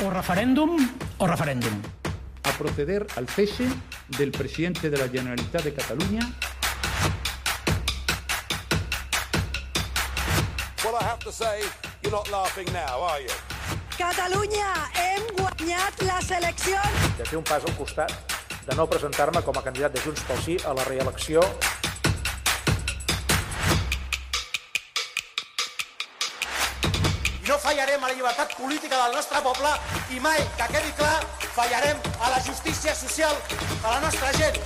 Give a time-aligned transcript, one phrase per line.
[0.00, 0.78] O referèndum
[1.18, 1.74] o referèndum.
[2.44, 3.66] A proceder al cese
[4.16, 6.22] del presidente de la Generalitat de Catalunya
[10.84, 11.62] Well, I have to say,
[12.02, 13.34] you're not laughing now, are you?
[13.98, 17.18] Catalunya, hem guanyat les eleccions!
[17.18, 18.14] de fer un pas al costat,
[18.70, 21.42] de no presentar-me com a candidat de Junts pel Sí a la reelecció
[27.88, 29.70] Fallarem a la llibertat política del nostre poble
[30.12, 31.22] i mai, que quedi clar,
[31.54, 34.58] fallarem a la justícia social de la nostra gent.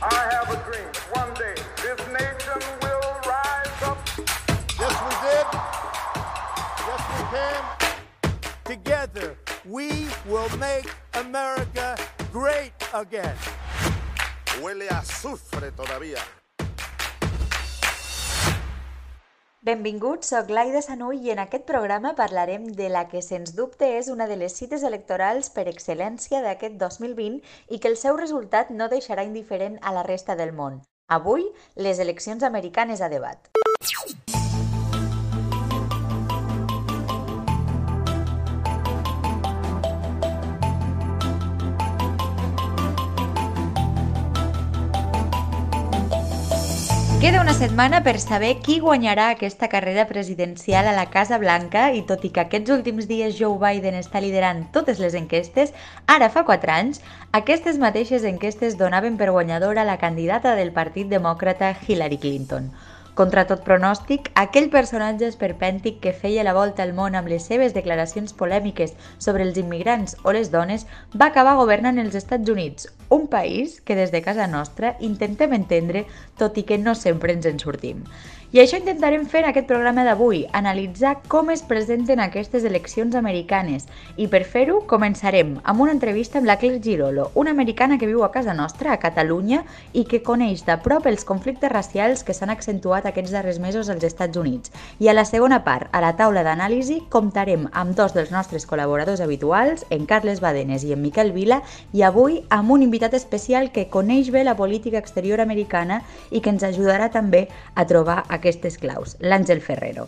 [0.00, 0.88] I have a dream.
[1.12, 3.98] One day, this nation will rise up.
[4.80, 5.46] Yes, we did.
[6.88, 7.62] Yes, we can.
[8.64, 10.88] Together, we will make
[11.20, 11.98] America
[12.32, 13.36] great again.
[14.58, 16.24] Huele a azufre todavía.
[19.66, 24.06] Benvinguts, soc Laida Sanull i en aquest programa parlarem de la que sens dubte és
[24.12, 27.40] una de les cites electorals per excel·lència d'aquest 2020
[27.74, 30.78] i que el seu resultat no deixarà indiferent a la resta del món.
[31.18, 33.50] Avui, les eleccions americanes a debat.
[47.26, 52.04] Queda una setmana per saber qui guanyarà aquesta carrera presidencial a la Casa Blanca i
[52.06, 55.74] tot i que aquests últims dies Joe Biden està liderant totes les enquestes,
[56.06, 57.02] ara fa 4 anys,
[57.34, 62.70] aquestes mateixes enquestes donaven per guanyadora la candidata del Partit Demòcrata Hillary Clinton.
[63.16, 67.72] Contra tot pronòstic, aquell personatge esperpèntic que feia la volta al món amb les seves
[67.72, 68.92] declaracions polèmiques
[69.26, 70.84] sobre els immigrants o les dones
[71.16, 76.04] va acabar governant els Estats Units, un país que des de casa nostra intentem entendre
[76.36, 78.04] tot i que no sempre ens en sortim.
[78.56, 83.82] I això intentarem fer en aquest programa d'avui, analitzar com es presenten aquestes eleccions americanes.
[84.16, 88.22] I per fer-ho, començarem amb una entrevista amb la Claire Girolo, una americana que viu
[88.24, 89.58] a casa nostra, a Catalunya,
[89.92, 94.06] i que coneix de prop els conflictes racials que s'han accentuat aquests darrers mesos als
[94.08, 94.72] Estats Units.
[95.04, 99.20] I a la segona part, a la taula d'anàlisi, comptarem amb dos dels nostres col·laboradors
[99.20, 101.60] habituals, en Carles Badenes i en Miquel Vila,
[101.92, 106.00] i avui amb un invitat especial que coneix bé la política exterior americana
[106.30, 110.06] i que ens ajudarà també a trobar aquestes claus, l'Àngel Ferrero.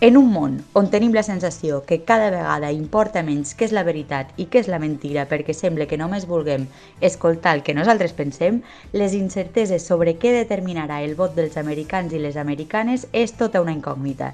[0.00, 3.84] En un món on tenim la sensació que cada vegada importa menys què és la
[3.84, 6.64] veritat i què és la mentira perquè sembla que només vulguem
[7.04, 12.20] escoltar el que nosaltres pensem, les incerteses sobre què determinarà el vot dels americans i
[12.22, 14.32] les americanes és tota una incògnita.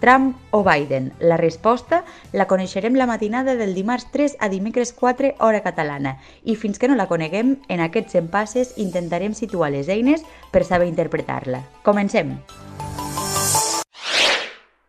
[0.00, 1.14] Trump o Biden?
[1.18, 2.02] La resposta
[2.36, 6.92] la coneixerem la matinada del dimarts 3 a dimecres 4 hora catalana i fins que
[6.92, 11.64] no la coneguem, en aquests empasses intentarem situar les eines per saber interpretar-la.
[11.88, 12.36] Comencem!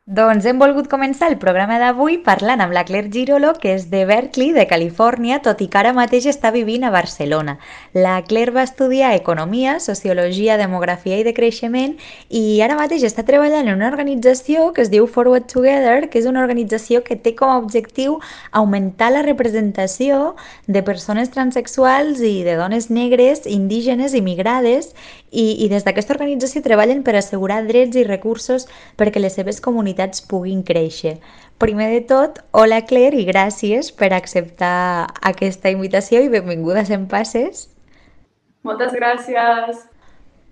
[0.08, 4.06] Doncs hem volgut començar el programa d'avui parlant amb la Claire Girolo, que és de
[4.08, 7.58] Berkeley, de Califòrnia, tot i que ara mateix està vivint a Barcelona.
[7.92, 11.98] La Claire va estudiar Economia, Sociologia, Demografia i de Creixement
[12.32, 16.32] i ara mateix està treballant en una organització que es diu Forward Together, que és
[16.32, 18.16] una organització que té com a objectiu
[18.56, 20.38] augmentar la representació
[20.72, 24.94] de persones transexuals i de dones negres, indígenes i migrades
[25.36, 29.97] i, i des d'aquesta organització treballen per assegurar drets i recursos perquè les seves comunitats
[30.30, 31.18] puguin créixer.
[31.58, 37.66] Primer de tot, hola Claire i gràcies per acceptar aquesta invitació i benvingudes en Passes.
[38.68, 39.82] Moltes gràcies.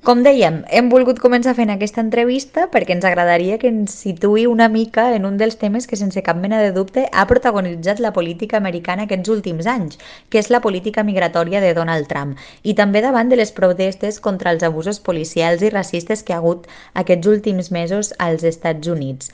[0.06, 4.68] Com dèiem, hem volgut començar fent aquesta entrevista perquè ens agradaria que ens situï una
[4.74, 8.60] mica en un dels temes que sense cap mena de dubte ha protagonitzat la política
[8.62, 9.98] americana aquests últims anys,
[10.30, 14.54] que és la política migratòria de Donald Trump, i també davant de les protestes contra
[14.54, 19.34] els abusos policials i racistes que ha hagut aquests últims mesos als Estats Units.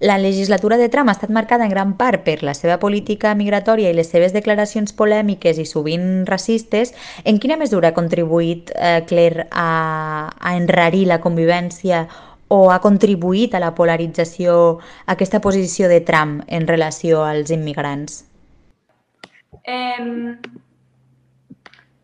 [0.00, 3.90] La legislatura de Trump ha estat marcada en gran part per la seva política migratòria
[3.90, 6.94] i les seves declaracions polèmiques i sovint racistes.
[7.24, 12.06] En quina mesura ha contribuït, eh, Claire, a, a enrarir la convivència
[12.48, 18.22] o ha contribuït a la polarització aquesta posició de Trump en relació als immigrants?
[19.64, 20.38] Eh,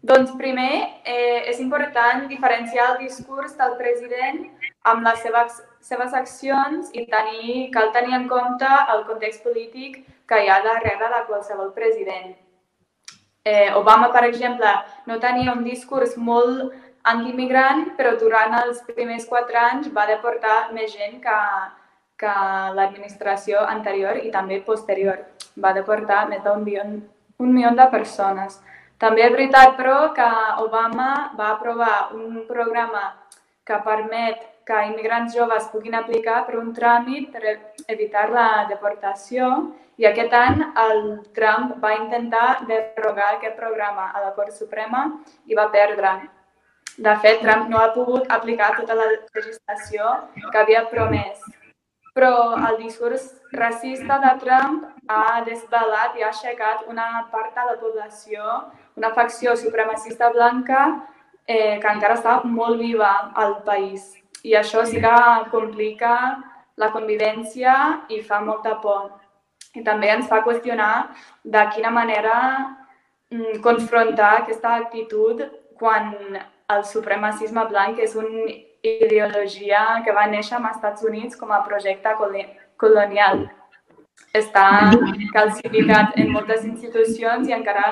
[0.04, 4.42] doncs primer, eh, és important diferenciar el discurs del president
[4.90, 10.40] amb les seves, seves accions i tenir, cal tenir en compte el context polític que
[10.40, 12.32] hi ha darrere de qualsevol president.
[13.44, 14.70] Eh, Obama, per exemple,
[15.06, 16.72] no tenia un discurs molt
[17.04, 21.40] antimigrant, però durant els primers quatre anys va deportar més gent que,
[22.16, 22.36] que
[22.78, 25.20] l'administració anterior i també posterior.
[25.60, 26.86] Va deportar més d'un milió,
[27.44, 28.56] un milió de persones.
[28.96, 30.30] També és veritat, però, que
[30.64, 33.10] Obama va aprovar un programa
[33.68, 37.34] que permet que immigrants joves puguin aplicar per un tràmit
[37.94, 39.50] evitar la deportació
[40.00, 41.02] i aquest any el
[41.36, 45.04] Trump va intentar derogar aquest programa a la Cort Suprema
[45.46, 46.14] i va perdre.
[46.96, 50.10] De fet, Trump no ha pogut aplicar tota la legislació
[50.50, 51.42] que havia promès.
[52.14, 57.78] Però el discurs racista de Trump ha desvelat i ha aixecat una part de la
[57.80, 58.44] població,
[58.96, 60.84] una facció supremacista blanca
[61.46, 64.12] eh, que encara està molt viva al país.
[64.44, 65.18] I això sí que
[65.50, 66.14] complica
[66.76, 67.74] la convivència
[68.12, 69.10] i fa molta por.
[69.74, 71.14] I també ens fa qüestionar
[71.56, 72.36] de quina manera
[73.32, 75.40] mm, confrontar aquesta actitud
[75.80, 76.12] quan
[76.74, 78.44] el supremacisme blanc és una
[78.84, 82.14] ideologia que va néixer als Estats Units com a projecte
[82.76, 83.46] colonial.
[84.34, 84.66] Està
[85.32, 87.88] calcificat en moltes institucions i encara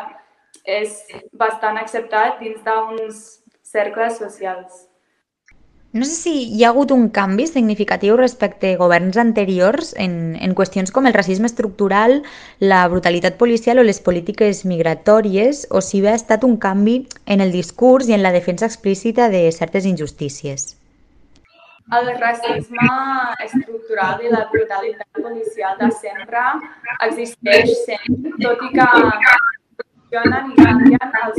[0.64, 1.00] és
[1.32, 3.22] bastant acceptat dins d'uns
[3.72, 4.91] cercles socials.
[5.92, 10.54] No sé si hi ha hagut un canvi significatiu respecte a governs anteriors en, en
[10.56, 12.22] qüestions com el racisme estructural,
[12.64, 17.44] la brutalitat policial o les polítiques migratòries, o si bé ha estat un canvi en
[17.44, 20.78] el discurs i en la defensa explícita de certes injustícies.
[21.92, 22.88] El racisme
[23.44, 26.40] estructural i la brutalitat policial de sempre
[27.10, 28.88] existeix sempre, tot i que
[29.84, 31.36] funcionen i canvien els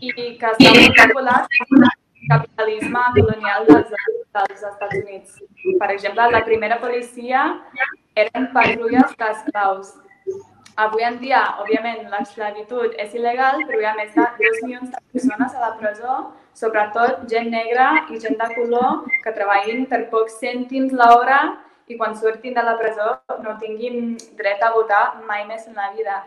[0.00, 1.40] i que molt popular
[2.30, 3.90] capitalisme colonial dels,
[4.36, 5.40] dels Estats Units.
[5.80, 7.46] Per exemple, la primera policia
[8.14, 9.96] eren patrulles d'esclaus.
[10.80, 15.00] Avui en dia, òbviament, l'esclavitud és il·legal, però hi ha més de 2 milions de
[15.12, 16.14] persones a la presó,
[16.56, 21.40] sobretot gent negra i gent de color que treballin per pocs cèntims l'hora
[21.90, 25.90] i quan surtin de la presó no tinguin dret a votar mai més en la
[25.96, 26.20] vida.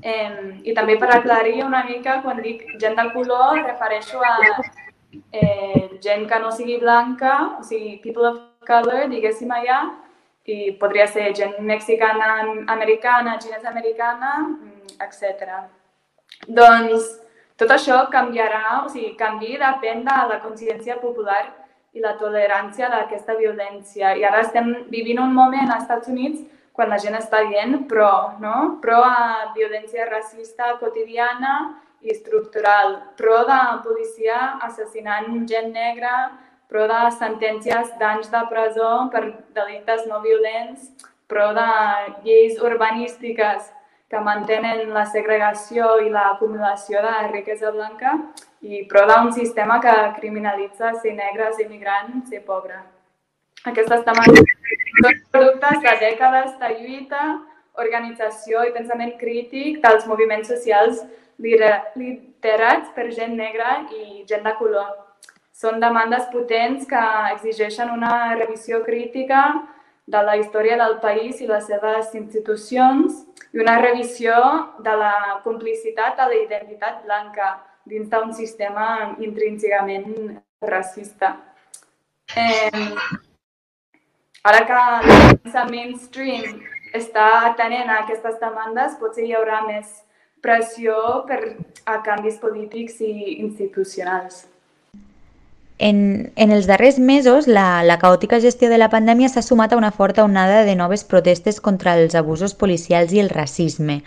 [0.00, 4.36] Eh, I també per aclarir una mica, quan dic gent de color, refereixo a
[5.32, 9.80] eh, gent que no sigui blanca, o sigui, people of color, diguéssim allà,
[10.50, 12.40] i podria ser gent mexicana,
[12.74, 15.60] americana, xinesa americana, mm, etc.
[16.48, 17.06] Doncs
[17.60, 21.44] tot això canviarà, o sigui, canvi depèn de la consciència popular
[21.92, 24.14] i la tolerància d'aquesta violència.
[24.16, 26.40] I ara estem vivint un moment als Estats Units
[26.72, 28.10] quan la gent està dient pro,
[28.40, 28.78] no?
[28.82, 31.54] pro a violència racista quotidiana
[32.02, 36.14] i estructural, pro de policia assassinant gent negra,
[36.70, 39.24] pro de sentències d'anys de presó per
[39.56, 40.88] delictes no violents,
[41.28, 41.70] pro de
[42.24, 43.70] lleis urbanístiques
[44.10, 48.16] que mantenen la segregació i l'acumulació de riquesa blanca
[48.60, 52.80] i pro d'un sistema que criminalitza ser negre, ser migrant, ser pobre.
[53.70, 57.22] Aquestes temàtiques són productes de dècades de lluita,
[57.80, 61.04] organització i pensament crític dels moviments socials
[61.40, 64.90] liderats per gent negra i gent de color.
[65.52, 67.00] Són demandes potents que
[67.34, 69.42] exigeixen una revisió crítica
[70.10, 73.20] de la història del país i les seves institucions
[73.52, 74.36] i una revisió
[74.86, 77.50] de la complicitat de la identitat blanca
[77.84, 81.36] dins d'un sistema intrínsecament racista.
[82.36, 82.90] Eh,
[84.44, 84.82] ara que
[85.54, 86.60] la mainstream
[86.94, 90.00] està atenent a aquestes demandes, potser hi haurà més
[90.40, 91.40] pressió per
[91.84, 94.46] a canvis polítics i institucionals.
[95.80, 99.78] En, en els darrers mesos, la, la caòtica gestió de la pandèmia s'ha sumat a
[99.80, 104.02] una forta onada de noves protestes contra els abusos policials i el racisme.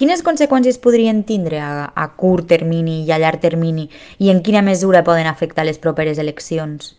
[0.00, 3.90] Quines conseqüències podrien tindre a, a curt termini i a llarg termini
[4.24, 6.94] i en quina mesura poden afectar les properes eleccions?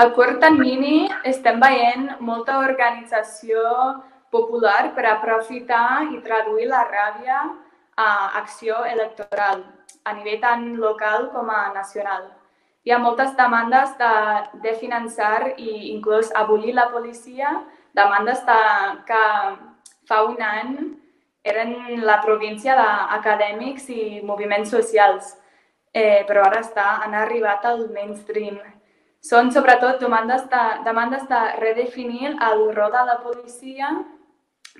[0.00, 3.60] A curt termini estem veient molta organització
[4.32, 7.42] popular per aprofitar i traduir la ràbia
[7.96, 9.64] a acció electoral
[10.04, 12.30] a nivell tant local com a nacional.
[12.82, 14.14] Hi ha moltes demandes de,
[14.64, 17.52] de finançar i inclús abolir la policia,
[17.94, 18.58] demandes de,
[19.06, 19.22] que
[20.08, 20.72] fa un any
[21.44, 25.36] eren la província d'acadèmics i moviments socials,
[25.94, 28.58] eh, però ara està, han arribat al mainstream.
[29.22, 33.92] Són sobretot demandes de, demandes de redefinir el rol de la policia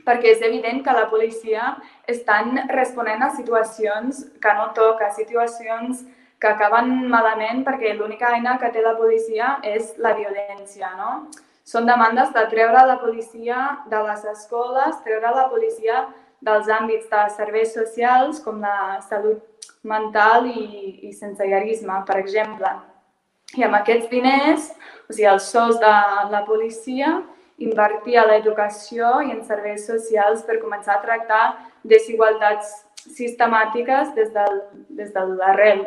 [0.07, 1.77] perquè és evident que la policia
[2.09, 6.05] estan responent a situacions que no toca, situacions
[6.43, 11.13] que acaben malament perquè l'única eina que té la policia és la violència, no?
[11.63, 13.59] Són demandes de treure la policia
[13.91, 16.09] de les escoles, treure la policia
[16.43, 20.65] dels àmbits de serveis socials com la salut mental i,
[21.07, 22.73] i sensellarisme, per exemple.
[23.55, 24.71] I amb aquests diners,
[25.07, 25.95] o sigui, els sous de
[26.33, 27.21] la policia,
[27.66, 31.42] invertir a l'educació i en serveis socials per començar a tractar
[31.95, 35.87] desigualtats sistemàtiques des del, des de l'arrel.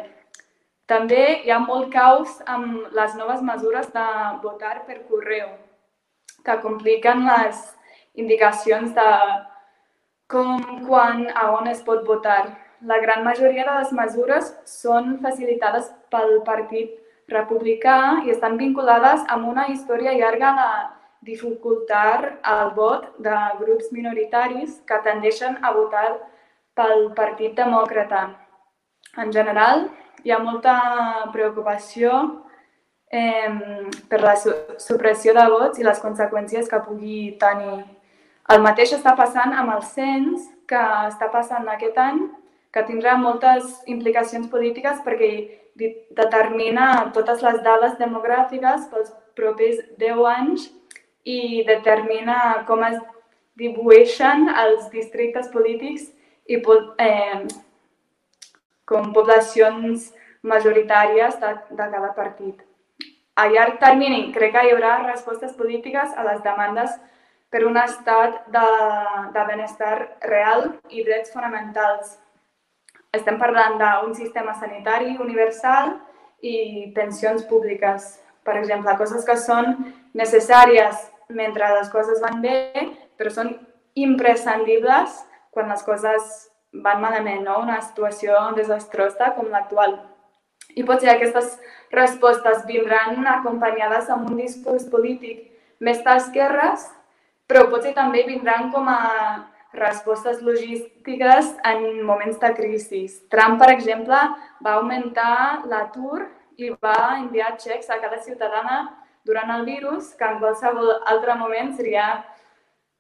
[0.86, 4.08] També hi ha molt caos amb les noves mesures de
[4.44, 5.48] votar per correu.
[6.46, 7.62] que compliquen les
[8.14, 9.06] indicacions de
[10.28, 12.44] com, quan, a on es pot votar.
[12.82, 16.94] La gran majoria de les mesures són facilitades pel Partit
[17.34, 20.70] Republicà i estan vinculades amb una història llarga de
[21.26, 26.10] dificultar el vot de grups minoritaris que tendeixen a votar
[26.78, 28.28] pel Partit Demòcrata.
[29.18, 29.88] En general,
[30.24, 30.76] hi ha molta
[31.34, 32.12] preocupació
[33.10, 33.50] eh,
[34.10, 37.84] per la supressió de vots i les conseqüències que pugui tenir.
[38.54, 42.26] El mateix està passant amb el cens que està passant aquest any,
[42.74, 45.32] que tindrà moltes implicacions polítiques perquè
[46.16, 50.68] determina totes les dades demogràfiques pels propers 10 anys
[51.26, 53.00] i determina com es
[53.58, 56.12] dibuixen els districtes polítics
[56.48, 56.60] i
[57.02, 57.46] eh,
[58.86, 60.12] com poblacions
[60.46, 62.62] majoritàries de, de cada partit.
[63.36, 66.94] A llarg termini, crec que hi haurà respostes polítiques a les demandes
[67.52, 68.68] per un estat de,
[69.34, 69.96] de benestar
[70.28, 72.14] real i drets fonamentals.
[73.16, 75.96] Estem parlant d'un sistema sanitari universal
[76.44, 79.74] i pensions públiques, per exemple, coses que són
[80.14, 82.58] necessàries mentre les coses van bé,
[83.18, 83.54] però són
[83.96, 85.22] imprescindibles
[85.56, 86.50] quan les coses
[86.84, 87.62] van malament, no?
[87.64, 89.98] una situació desastrosa com l'actual.
[90.76, 91.56] I potser aquestes
[91.94, 95.46] respostes vindran acompanyades amb un discurs polític
[95.80, 96.90] més d'esquerres,
[97.48, 99.00] però potser també vindran com a
[99.76, 103.06] respostes logístiques en moments de crisi.
[103.32, 104.20] Trump, per exemple,
[104.64, 106.26] va augmentar l'atur
[106.58, 108.78] i va enviar xecs a cada ciutadana
[109.26, 112.08] durant el virus, que en qualsevol altre moment seria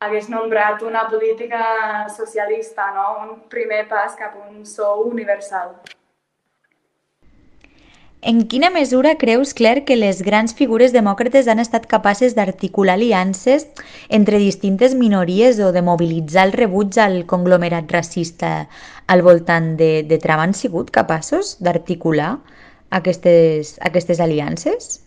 [0.03, 3.05] hagués nombrat una política socialista, no?
[3.23, 5.77] un primer pas cap a un sou universal.
[8.25, 13.67] En quina mesura creus, Claire, que les grans figures demòcrates han estat capaces d'articular aliances
[14.09, 18.67] entre distintes minories o de mobilitzar el rebuig al conglomerat racista
[19.05, 20.41] al voltant de, de Trump?
[20.41, 22.39] Han sigut capaços d'articular
[22.89, 25.04] aquestes, aquestes aliances?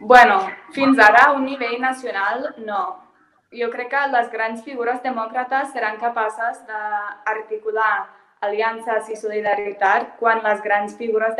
[0.00, 0.40] Bueno,
[0.72, 2.82] fins ara a un nivell nacional no.
[3.52, 8.08] Jo crec que les grans figures demòcrates seran capaces d'articular
[8.42, 11.36] aliances i solidaritat quan les grans figures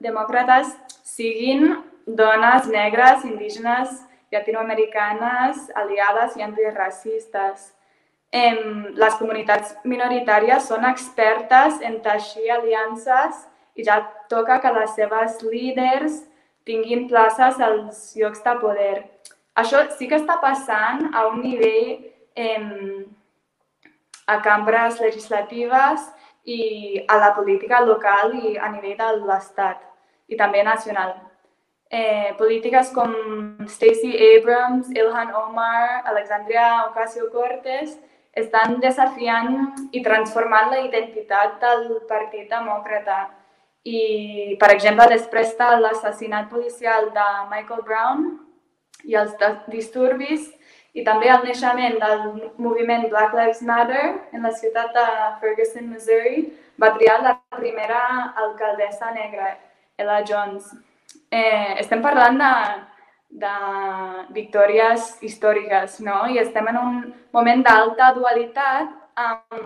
[0.00, 1.76] demòcrates siguin
[2.06, 4.00] dones negres, indígenes,
[4.32, 7.72] llatinoamericanes, aliades i antiracistes.
[8.32, 13.44] Les comunitats minoritàries són expertes en teixir aliances
[13.76, 14.00] i ja
[14.32, 16.22] toca que les seves líders
[16.64, 18.96] tinguin places als llocs de poder.
[19.58, 21.98] Això sí que està passant a un nivell
[22.34, 23.04] eh,
[24.26, 26.06] a cambres legislatives
[26.44, 29.82] i a la política local i a nivell de l'Estat
[30.28, 31.14] i també nacional.
[31.92, 33.12] Eh, polítiques com
[33.68, 37.98] Stacey Abrams, Ilhan Omar, Alexandria Ocasio-Cortez
[38.32, 39.58] estan desafiant
[39.92, 43.18] i transformant la identitat del Partit Demòcrata
[43.84, 48.26] i, per exemple, després de l'assassinat policial de Michael Brown
[49.04, 49.34] i els
[49.72, 50.50] disturbis
[50.94, 52.22] i també el naixement del
[52.60, 55.06] moviment Black Lives Matter en la ciutat de
[55.40, 56.46] Ferguson, Missouri,
[56.78, 58.02] va triar la primera
[58.44, 59.56] alcaldessa negra,
[59.96, 60.68] Ella Jones.
[61.32, 62.52] Eh, estem parlant de,
[63.42, 63.54] de
[64.36, 66.26] victòries històriques, no?
[66.28, 66.98] I estem en un
[67.32, 69.62] moment d'alta dualitat amb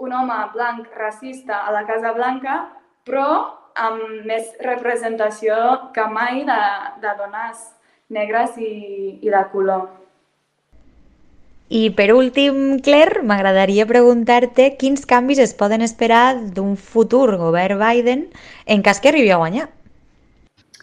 [0.00, 2.60] un home blanc racista a la Casa Blanca
[3.10, 3.28] però
[3.80, 5.56] amb més representació
[5.94, 6.60] que mai de,
[7.02, 7.64] de dones
[8.10, 9.88] negres i, i de color.
[11.70, 18.24] I per últim, Claire, m'agradaria preguntar-te quins canvis es poden esperar d'un futur govern Biden
[18.66, 19.68] en cas que arribi a guanyar.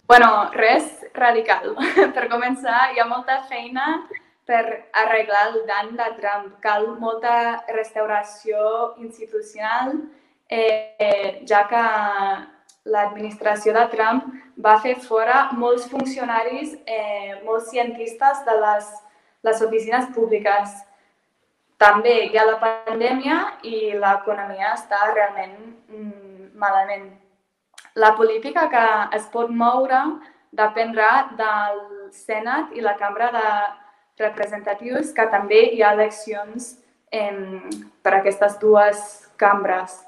[0.08, 1.74] Bueno, res radical.
[2.16, 3.90] per començar, hi ha molta feina
[4.48, 4.62] per
[4.96, 6.54] arreglar el dany de Trump.
[6.64, 7.34] Cal molta
[7.68, 9.92] restauració institucional
[10.48, 11.84] eh, ja que
[12.88, 14.28] l'administració de Trump
[14.64, 18.88] va fer fora molts funcionaris, eh, molts cientistes de les,
[19.44, 20.72] les oficines públiques.
[21.78, 25.54] També hi ha la pandèmia i l'economia està realment
[25.92, 27.12] mm, malament.
[27.94, 28.86] La política que
[29.16, 30.00] es pot moure
[30.58, 31.78] dependrà del
[32.14, 33.46] Senat i la Cambra de
[34.18, 36.72] Representatius, que també hi ha eleccions
[37.12, 37.30] eh,
[38.02, 39.04] per a aquestes dues
[39.38, 40.07] cambres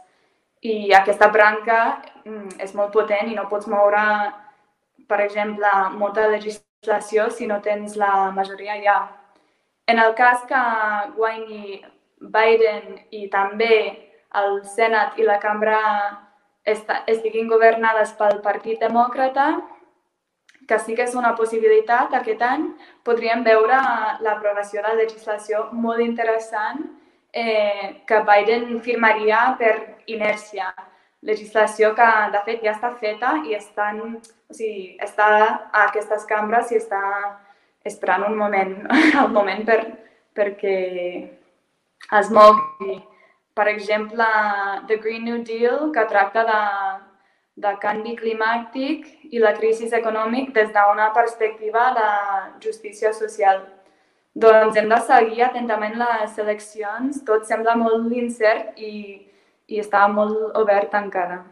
[0.60, 1.78] i aquesta branca
[2.24, 4.02] mm, és molt potent i no pots moure,
[5.08, 8.98] per exemple, molta legislació si no tens la majoria ja.
[9.88, 10.60] En el cas que
[11.16, 11.80] guanyi
[12.20, 13.74] Biden i també
[14.36, 15.80] el Senat i la Cambra
[16.64, 19.48] estiguin governades pel Partit Demòcrata,
[20.68, 22.68] que sí que és una possibilitat aquest any,
[23.02, 23.80] podríem veure
[24.22, 26.84] l'aprovació de legislació molt interessant
[27.32, 29.74] eh, que Biden firmaria per
[30.06, 30.70] inèrcia.
[31.22, 34.00] Legislació que, de fet, ja està feta i estan,
[34.48, 35.28] o sigui, està
[35.70, 37.02] a aquestes cambres i està
[37.84, 38.72] esperant un moment,
[39.22, 39.80] el moment per,
[40.36, 40.78] perquè
[42.20, 42.98] es mogui.
[43.54, 44.24] Per exemple,
[44.88, 46.60] The Green New Deal, que tracta de,
[47.60, 52.08] de canvi climàtic i la crisi econòmic des d'una perspectiva de
[52.64, 53.60] justícia social.
[54.34, 57.22] Doncs hem de seguir atentament les eleccions.
[57.26, 59.26] Tot sembla molt incert i,
[59.66, 61.42] i està molt obert encara.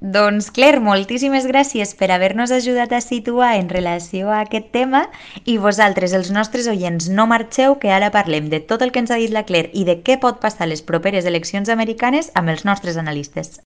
[0.00, 5.02] Doncs Claire, moltíssimes gràcies per haver-nos ajudat a situar en relació a aquest tema
[5.44, 9.12] i vosaltres, els nostres oients, no marxeu que ara parlem de tot el que ens
[9.12, 12.64] ha dit la Claire i de què pot passar les properes eleccions americanes amb els
[12.64, 13.60] nostres analistes.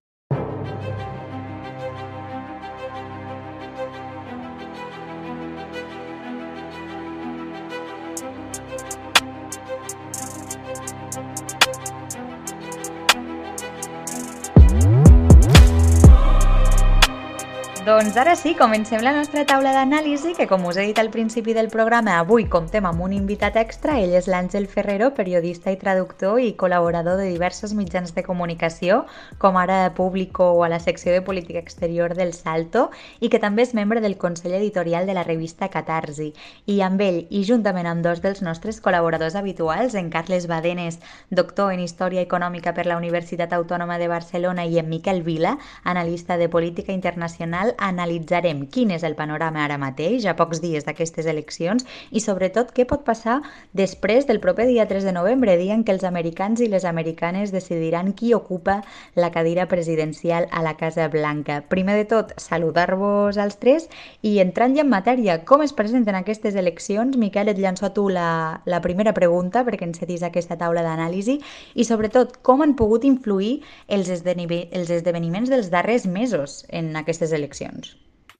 [17.85, 21.53] Doncs ara sí, comencem la nostra taula d'anàlisi, que com us he dit al principi
[21.53, 23.99] del programa, avui comptem amb un invitat extra.
[24.01, 29.03] Ell és l'Àngel Ferrero, periodista i traductor i col·laborador de diversos mitjans de comunicació,
[29.37, 32.87] com ara Público o a la secció de política exterior del Salto,
[33.19, 36.31] i que també és membre del Consell Editorial de la revista Catarsi.
[36.65, 40.97] I amb ell, i juntament amb dos dels nostres col·laboradors habituals, en Carles Badenes,
[41.29, 46.41] doctor en Història Econòmica per la Universitat Autònoma de Barcelona, i en Miquel Vila, analista
[46.41, 51.85] de política internacional, analitzarem quin és el panorama ara mateix, a pocs dies d'aquestes eleccions,
[52.11, 53.41] i sobretot què pot passar
[53.73, 57.51] després del proper dia 3 de novembre, dia en què els americans i les americanes
[57.51, 58.81] decidiran qui ocupa
[59.15, 61.61] la cadira presidencial a la Casa Blanca.
[61.69, 63.89] Primer de tot, saludar-vos als tres
[64.21, 67.17] i entrant ja en matèria, com es presenten aquestes eleccions?
[67.17, 71.39] Miquel, et llanço a tu la, la primera pregunta perquè encetis aquesta taula d'anàlisi
[71.75, 77.64] i sobretot com han pogut influir els, els esdeveniments dels darrers mesos en aquestes eleccions
[77.65, 77.95] eleccions?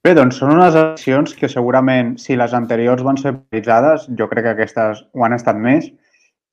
[0.05, 4.45] Bé, doncs són unes eleccions que segurament, si les anteriors van ser prioritzades, jo crec
[4.45, 5.88] que aquestes ho han estat més,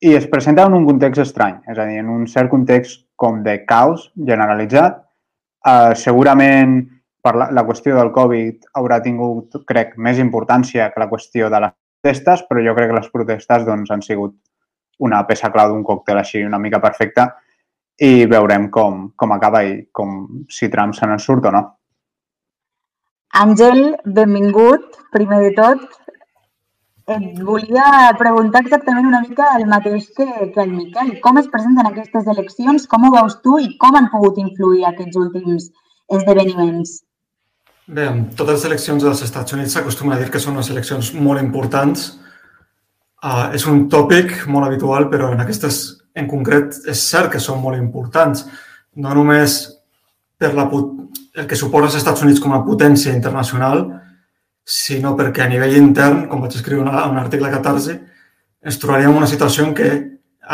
[0.01, 3.43] i es presenten en un context estrany, és a dir, en un cert context com
[3.43, 4.97] de caos generalitzat.
[5.63, 6.81] Uh, segurament
[7.23, 11.61] per la, la qüestió del Covid haurà tingut, crec, més importància que la qüestió de
[11.63, 14.35] les protestes, però jo crec que les protestes doncs, han sigut
[14.99, 17.29] una peça clau d'un còctel així una mica perfecta
[18.03, 21.63] i veurem com, com acaba i com si Trump se n'en surt o no.
[23.33, 25.85] Àngel, benvingut, primer de tot.
[27.13, 31.15] Et volia preguntar exactament una mica el mateix que, que el Miquel.
[31.23, 32.85] Com es presenten aquestes eleccions?
[32.87, 35.65] Com ho veus tu i com han pogut influir aquests últims
[36.13, 37.01] esdeveniments?
[37.89, 38.05] Bé,
[38.37, 42.13] totes les eleccions dels Estats Units s'acostuma a dir que són unes eleccions molt importants.
[43.23, 45.81] Uh, és un tòpic molt habitual, però en aquestes
[46.15, 48.45] en concret és cert que són molt importants.
[48.95, 49.63] No només
[50.37, 53.85] per la, el que suposa els Estats Units com a potència internacional,
[54.63, 57.95] sinó perquè a nivell intern, com vaig escriure un article a 14,
[58.63, 59.89] ens trobaríem en una situació en què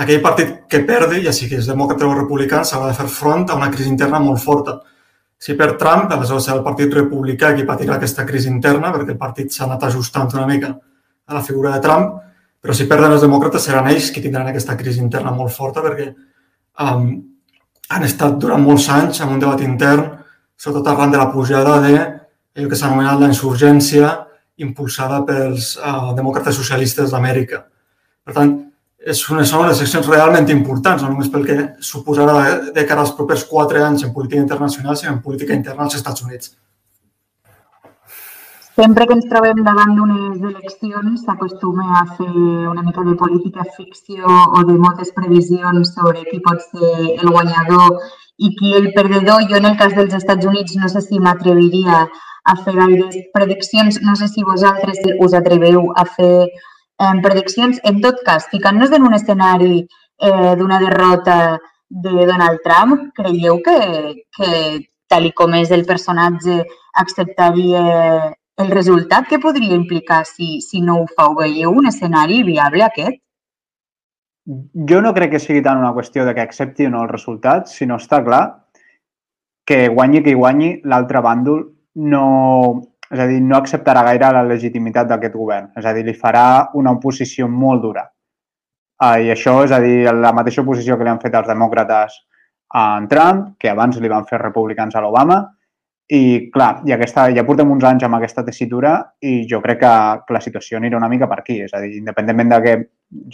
[0.01, 3.57] aquell partit que perdi, ja sigui és demòcrata o republicà, s'haurà de fer front a
[3.57, 4.79] una crisi interna molt forta.
[5.39, 9.21] Si per Trump, aleshores serà el partit republicà qui patirà aquesta crisi interna, perquè el
[9.21, 10.73] partit s'ha anat ajustant una mica
[11.29, 12.17] a la figura de Trump,
[12.59, 16.09] però si perden els demòcrates seran ells qui tindran aquesta crisi interna molt forta perquè
[16.83, 17.05] um,
[17.89, 20.07] han estat durant molts anys en un debat intern
[20.59, 21.93] sobretot arran de la pujada de
[22.55, 24.09] el que s'ha anomenat la insurgència
[24.59, 27.61] impulsada pels uh, demòcrates socialistes d'Amèrica.
[28.27, 28.51] Per tant,
[28.99, 33.13] és una, són unes seccions realment importants, no només pel que suposarà de cara als
[33.15, 36.51] propers quatre anys en política internacional, sinó en política interna als Estats Units.
[38.79, 42.29] Sempre que ens trobem davant d'unes eleccions s'acostuma a fer
[42.73, 47.97] una mica de política ficció o de moltes previsions sobre qui pot ser el guanyador
[48.37, 49.43] i qui el perdedor.
[49.51, 53.99] Jo en el cas dels Estats Units no sé si m'atreviria a fer gaires prediccions,
[54.07, 57.83] no sé si vosaltres us atreveu a fer eh, prediccions.
[57.83, 61.57] En tot cas, ficant-nos en un escenari eh, d'una derrota
[61.89, 63.79] de Donald Trump, creieu que,
[64.39, 64.51] que
[65.11, 66.63] tal com és el personatge,
[66.95, 67.83] acceptaria
[68.59, 69.29] el resultat?
[69.29, 71.29] Què podria implicar si, si no ho fa?
[71.29, 73.21] Ho veieu un escenari viable aquest?
[74.73, 77.67] jo no crec que sigui tant una qüestió de que accepti o no el resultat,
[77.69, 78.43] sinó està clar
[79.69, 81.59] que guanyi qui guanyi, l'altre bàndol
[82.09, 82.23] no,
[83.11, 85.69] és a dir, no acceptarà gaire la legitimitat d'aquest govern.
[85.77, 88.07] És a dir, li farà una oposició molt dura.
[88.99, 92.17] Uh, I això és a dir, la mateixa oposició que li han fet els demòcrates
[92.73, 95.43] a en Trump, que abans li van fer republicans a l'Obama,
[96.09, 99.91] I, clar, i aquesta, ja portem uns anys amb aquesta tessitura i jo crec que,
[100.25, 101.59] que la situació anirà una mica per aquí.
[101.65, 102.77] És a dir, independentment de que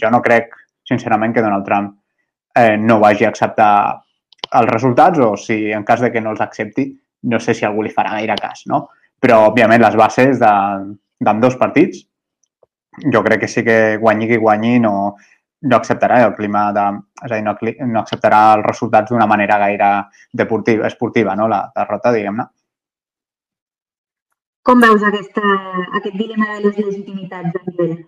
[0.02, 0.52] jo no crec,
[0.86, 1.94] sincerament, que Donald Trump
[2.56, 3.70] eh, no vagi a acceptar
[4.60, 6.90] els resultats o si en cas de que no els accepti,
[7.32, 8.86] no sé si algú li farà gaire cas, no?
[9.20, 12.04] Però, òbviament, les bases d'en dos partits,
[13.12, 15.16] jo crec que sí que guanyi qui guanyi no,
[15.62, 16.84] no acceptarà el clima de...
[17.24, 17.56] És a dir, no,
[17.92, 19.90] no acceptarà els resultats d'una manera gaire
[20.32, 21.48] deportiva, esportiva, no?
[21.48, 22.46] La derrota, diguem-ne.
[24.66, 25.42] Com veus aquesta,
[25.94, 28.00] aquest dilema de les legitimitats, Daniel?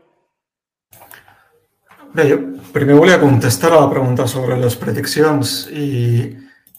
[2.19, 2.39] Bé, jo
[2.75, 5.85] primer volia contestar a la pregunta sobre les prediccions i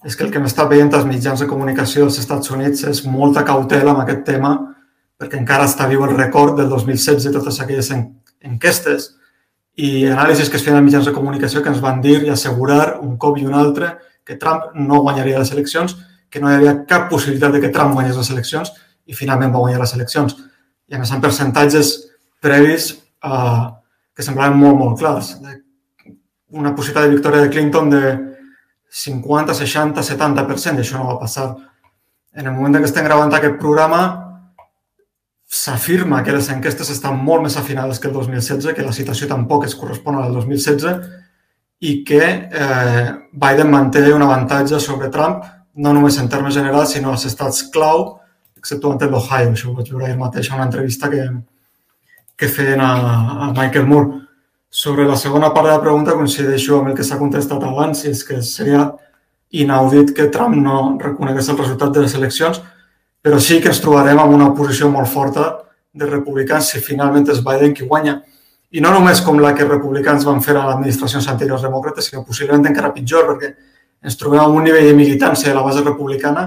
[0.03, 3.01] és que el que hem estat veient als mitjans de comunicació dels Estats Units és
[3.07, 4.51] molta cautela amb aquest tema
[5.19, 9.09] perquè encara està viu el record del 2016 i totes aquelles enquestes
[9.79, 12.97] i anàlisis que es feien als mitjans de comunicació que ens van dir i assegurar
[12.99, 13.93] un cop i un altre
[14.27, 15.95] que Trump no guanyaria les eleccions,
[16.29, 18.75] que no hi havia cap possibilitat de que Trump guanyés les eleccions
[19.09, 20.37] i finalment va guanyar les eleccions.
[20.89, 21.91] I a més amb percentatges
[22.43, 23.65] previs eh,
[24.15, 25.35] que semblaven molt, molt clars.
[26.49, 28.03] Una possibilitat de victòria de Clinton de
[28.89, 31.51] 50, 60, 70%, i això no va passar.
[32.33, 34.01] En el moment en què estem gravant aquest programa,
[35.49, 39.65] s'afirma que les enquestes estan molt més afinades que el 2016, que la situació tampoc
[39.65, 41.07] es correspon al 2016
[41.89, 45.45] i que eh, Biden manté un avantatge sobre Trump,
[45.79, 48.19] no només en termes generals, sinó als estats clau,
[48.59, 49.51] exceptuant el d'Ohio.
[49.55, 51.25] Això ho vaig veure ahir mateix a una entrevista que,
[52.37, 52.93] que feien a,
[53.49, 54.25] a Michael Moore.
[54.69, 58.11] Sobre la segona part de la pregunta coincideixo amb el que s'ha contestat abans i
[58.11, 58.83] és que seria
[59.49, 62.61] inaudit que Trump no reconegués el resultat de les eleccions,
[63.25, 65.47] però sí que ens trobarem amb una posició molt forta
[65.91, 68.19] de republicans si finalment és Biden qui guanya.
[68.69, 72.21] I no només com la que republicans van fer a les administracions anteriors demòcrates, sinó
[72.25, 73.55] possiblement encara pitjor, perquè
[74.05, 76.45] ens trobem amb un nivell de militància de la base republicana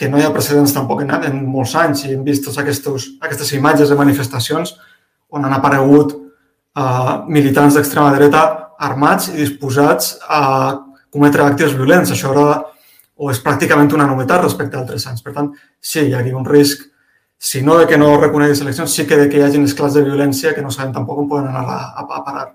[0.00, 3.04] que no hi ha precedents tampoc en, en molts anys i hem vist totes aquestes,
[3.20, 4.72] aquestes imatges de manifestacions
[5.36, 8.40] on han aparegut uh, militants d'extrema dreta
[8.80, 10.40] armats i disposats a
[11.12, 12.14] cometre actes violents.
[12.14, 12.62] Això era,
[13.20, 15.20] o és pràcticament una novetat respecte a altres anys.
[15.26, 16.88] Per tant, sí, hi ha aquí un risc,
[17.36, 20.06] si no de que no reconeguis eleccions, sí que de que hi hagi esclats de
[20.08, 22.48] violència que no sabem tampoc on poden anar a, a, a parar.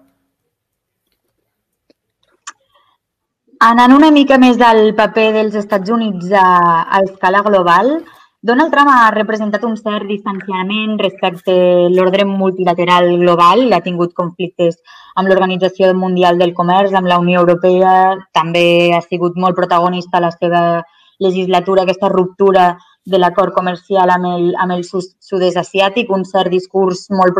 [3.63, 6.48] Anant una mica més del paper dels Estats Units a,
[6.91, 8.02] a escala global,
[8.46, 14.76] Donald Trump ha representat un cert distanciament respecte a l'ordre multilateral global, ha tingut conflictes
[15.15, 20.26] amb l'Organització Mundial del Comerç, amb la Unió Europea, també ha sigut molt protagonista a
[20.28, 20.84] la seva
[21.24, 27.08] legislatura aquesta ruptura de l'acord comercial amb el, amb el sud-est asiàtic, un cert discurs
[27.10, 27.38] molt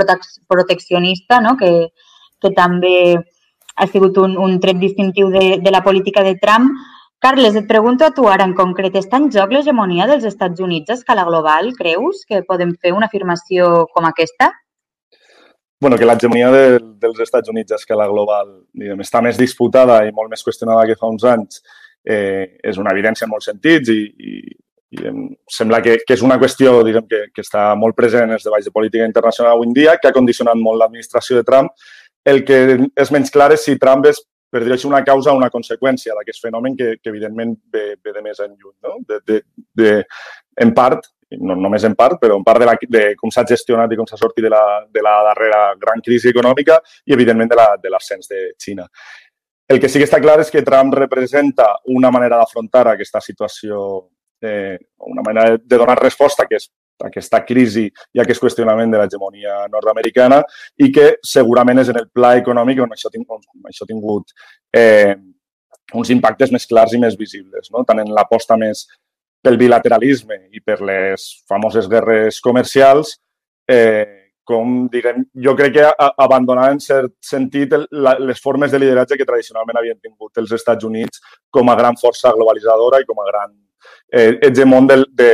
[0.48, 1.58] proteccionista no?
[1.60, 1.90] que,
[2.40, 2.98] que també
[3.76, 6.74] ha sigut un, un tret distintiu de, de la política de Trump.
[7.20, 10.92] Carles, et pregunto a tu ara en concret, està en joc l'hegemonia dels Estats Units
[10.92, 11.72] a escala global?
[11.78, 14.52] Creus que podem fer una afirmació com aquesta?
[15.86, 20.14] bueno, que l'hegemonia de, dels Estats Units a escala global diguem, està més disputada i
[20.16, 21.60] molt més qüestionada que fa uns anys
[22.02, 25.20] eh, és una evidència en molts sentits i, i, i diguem,
[25.52, 28.66] sembla que, que és una qüestió diguem, que, que està molt present en els deballs
[28.66, 31.70] de política internacional avui en dia, que ha condicionat molt l'administració de Trump
[32.26, 32.60] el que
[32.98, 36.42] és menys clar és si Trump és, per dir una causa o una conseqüència d'aquest
[36.42, 38.76] fenomen que, que evidentment ve, ve de més en lluny.
[38.86, 38.96] No?
[39.08, 39.42] De, de,
[39.76, 39.92] de,
[40.64, 41.10] en part,
[41.42, 44.08] no només en part, però en part de, la, de com s'ha gestionat i com
[44.08, 48.42] s'ha sortit de la, de la darrera gran crisi econòmica i, evidentment, de l'ascens de,
[48.48, 48.88] de Xina.
[49.68, 53.82] El que sí que està clar és que Trump representa una manera d'afrontar aquesta situació,
[54.42, 54.78] eh,
[55.10, 56.70] una manera de donar resposta que és
[57.04, 60.42] aquesta crisi i aquest qüestionament de l'hegemonia nord-americana
[60.80, 64.32] i que segurament és en el pla econòmic on això, on això ha tingut
[64.76, 65.16] eh,
[65.94, 67.84] uns impactes més clars i més visibles, no?
[67.84, 68.86] tant en l'aposta més
[69.46, 73.20] pel bilateralisme i per les famoses guerres comercials,
[73.70, 75.86] eh, com, diguem, jo crec que
[76.22, 81.22] abandonar en cert sentit les formes de lideratge que tradicionalment havien tingut els Estats Units
[81.50, 83.56] com a gran força globalitzadora i com a gran
[84.14, 85.32] eh, hegemon del, de,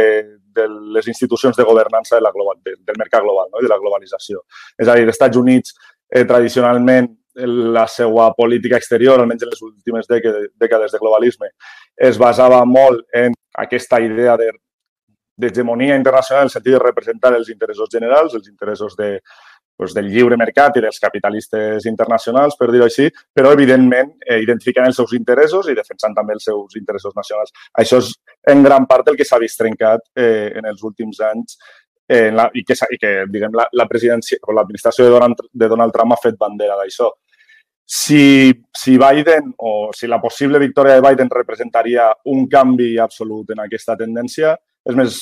[0.55, 3.59] de les institucions de governança de la global, de, del mercat global no?
[3.59, 4.43] i de la globalització.
[4.77, 5.75] És a dir, els Estats Units
[6.11, 11.47] eh, tradicionalment la seva política exterior, almenys en les últimes dècades, de globalisme,
[11.95, 14.51] es basava molt en aquesta idea de
[15.41, 19.21] d'hegemonia internacional en el sentit de representar els interessos generals, els interessos de,
[19.81, 24.87] doncs, del lliure mercat i dels capitalistes internacionals, per dir-ho així, però, evidentment, eh, identificant
[24.87, 27.53] els seus interessos i defensant també els seus interessos nacionals.
[27.83, 28.13] Això és,
[28.53, 31.57] en gran part, el que s'ha vist trencat eh, en els últims anys
[32.07, 35.69] eh, en la, i que, i que diguem, la, la presidència o l'administració de, de
[35.71, 37.11] Donald Trump ha fet bandera d'això.
[37.91, 43.59] si, si Biden o si la possible victòria de Biden representaria un canvi absolut en
[43.65, 44.53] aquesta tendència,
[44.87, 45.17] és més,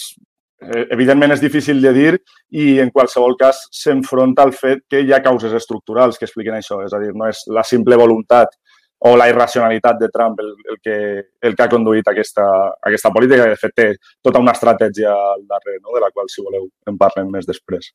[0.61, 2.11] evidentment és difícil de dir
[2.51, 6.81] i en qualsevol cas s'enfronta al fet que hi ha causes estructurals que expliquen això.
[6.85, 8.57] És a dir, no és la simple voluntat
[8.99, 10.97] o la irracionalitat de Trump el, el, que,
[11.41, 12.45] el que ha conduït aquesta,
[12.83, 13.47] aquesta política.
[13.47, 13.87] De fet, té
[14.21, 15.95] tota una estratègia al darrere, no?
[15.95, 17.93] de la qual, si voleu, en parlem més després.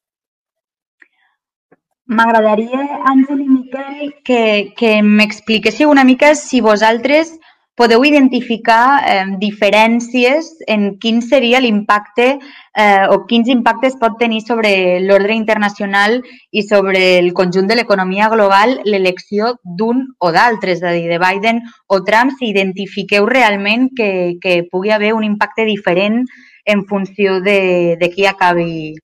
[2.05, 4.41] M'agradaria, Àngel i Miquel, que,
[4.77, 7.33] que m'expliquéssiu una mica si vosaltres
[7.75, 15.01] podeu identificar eh, diferències en quin seria l'impacte eh, o quins impactes pot tenir sobre
[15.03, 20.95] l'ordre internacional i sobre el conjunt de l'economia global l'elecció d'un o d'altre, és a
[20.95, 26.23] dir, de Biden o Trump, si identifiqueu realment que, que pugui haver un impacte diferent
[26.65, 28.95] en funció de, de qui acabi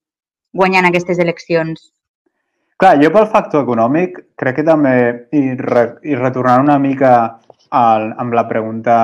[0.55, 1.91] guanyant aquestes eleccions.
[2.81, 4.95] Clar, jo pel factor econòmic crec que també,
[5.37, 7.13] i, re, i retornant una mica
[7.71, 8.97] el, amb la pregunta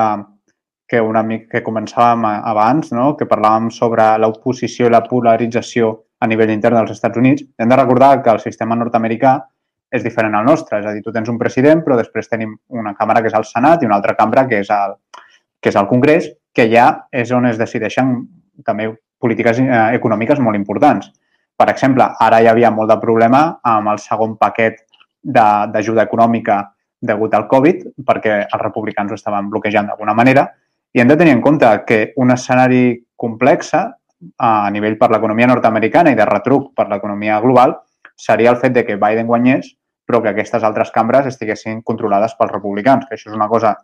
[0.87, 3.11] que un amic que començàvem abans, no?
[3.19, 7.77] que parlàvem sobre l'oposició i la polarització a nivell intern dels Estats Units, hem de
[7.77, 9.35] recordar que el sistema nord-americà
[9.91, 10.79] és diferent al nostre.
[10.79, 13.45] És a dir, tu tens un president, però després tenim una càmera que és el
[13.47, 14.95] Senat i una altra càmera que és el,
[15.61, 18.15] que és el Congrés, que ja és on es decideixen
[18.65, 18.89] també
[19.21, 21.11] polítiques eh, econòmiques molt importants.
[21.57, 24.83] Per exemple, ara hi havia molt de problema amb el segon paquet
[25.23, 26.61] d'ajuda econòmica
[27.01, 30.47] degut al Covid, perquè els republicans ho estaven bloquejant d'alguna manera,
[30.93, 36.11] i hem de tenir en compte que un escenari complex a nivell per l'economia nord-americana
[36.11, 37.75] i de retruc per l'economia global
[38.17, 39.75] seria el fet de que Biden guanyés,
[40.07, 43.75] però que aquestes altres cambres estiguessin controlades pels republicans, que això és una cosa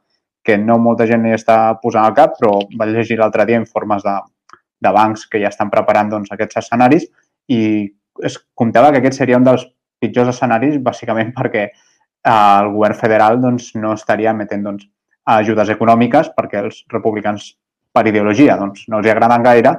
[0.43, 4.04] que no molta gent hi està posant al cap, però vaig llegir l'altre dia informes
[4.04, 4.15] de,
[4.82, 7.06] de bancs que ja estan preparant doncs, aquests escenaris
[7.52, 7.62] i
[8.23, 9.65] es comptava que aquest seria un dels
[10.02, 11.69] pitjors escenaris, bàsicament perquè
[12.23, 14.86] el govern federal doncs, no estaria emetent doncs,
[15.25, 17.53] ajudes econòmiques perquè els republicans,
[17.93, 19.73] per ideologia, doncs, no els agraden gaire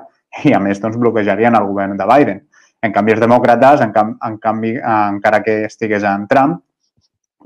[0.45, 2.45] i, a més, doncs, bloquejarien el govern de Biden.
[2.85, 6.61] En canvi, els demòcrates, en, cam en canvi, encara que estigués en Trump,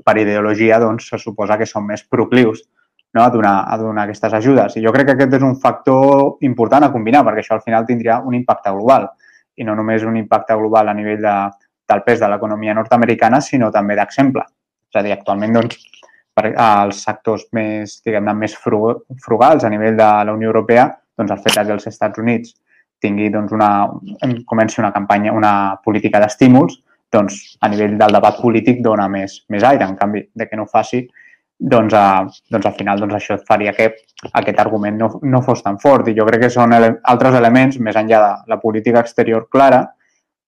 [0.05, 2.65] per ideologia, doncs, se suposa que són més proclius
[3.13, 3.23] no?
[3.23, 4.77] a, donar, a donar aquestes ajudes.
[4.77, 7.87] I jo crec que aquest és un factor important a combinar, perquè això al final
[7.87, 9.09] tindria un impacte global
[9.59, 11.35] i no només un impacte global a nivell de,
[11.89, 14.45] del pes de l'economia nord-americana, sinó també d'exemple.
[14.89, 15.77] És a dir, actualment, doncs,
[16.33, 20.87] per als sectors més, diguem-ne, més frugals a nivell de la Unió Europea,
[21.19, 22.55] doncs el fet que els Estats Units
[23.03, 23.87] tingui doncs, una,
[24.47, 26.79] comenci una campanya, una política d'estímuls,
[27.11, 29.85] doncs a nivell del debat polític dona més, més aire.
[29.85, 31.03] En canvi, de que no ho faci,
[31.59, 33.91] doncs, a, doncs al final doncs, això faria que
[34.31, 36.07] aquest argument no, no fos tan fort.
[36.07, 39.85] I jo crec que són ele altres elements, més enllà de la política exterior clara,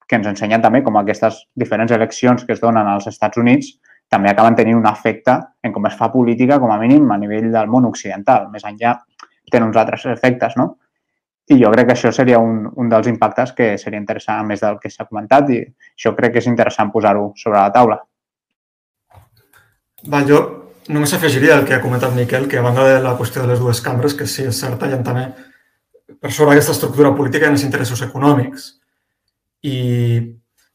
[0.08, 3.76] que ens ensenyen també com aquestes diferents eleccions que es donen als Estats Units
[4.12, 7.48] també acaben tenint un efecte en com es fa política, com a mínim, a nivell
[7.54, 8.50] del món occidental.
[8.52, 8.98] Més enllà
[9.52, 10.74] tenen uns altres efectes, no?
[11.52, 14.78] I jo crec que això seria un, un dels impactes que seria interessant, més del
[14.84, 17.98] que s'ha comentat, i això crec que és interessant posar-ho sobre la taula.
[20.12, 20.42] Va, jo
[20.92, 23.64] només afegiria el que ha comentat Miquel, que a banda de la qüestió de les
[23.64, 25.28] dues cambres, que sí, és certa, hi ha també
[26.22, 28.70] per sobre aquesta estructura política i els interessos econòmics.
[29.64, 29.78] I